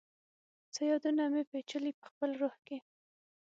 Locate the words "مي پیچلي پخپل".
1.31-2.29